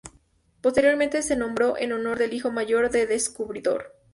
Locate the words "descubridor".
3.07-3.93